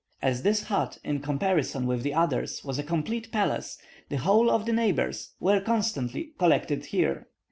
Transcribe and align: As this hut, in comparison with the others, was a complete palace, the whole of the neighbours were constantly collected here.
As 0.19 0.41
this 0.41 0.63
hut, 0.63 0.97
in 1.03 1.19
comparison 1.19 1.85
with 1.85 2.01
the 2.01 2.15
others, 2.15 2.63
was 2.63 2.79
a 2.79 2.83
complete 2.83 3.31
palace, 3.31 3.77
the 4.09 4.17
whole 4.17 4.49
of 4.49 4.65
the 4.65 4.73
neighbours 4.73 5.35
were 5.39 5.61
constantly 5.61 6.31
collected 6.39 6.87
here. 6.87 7.27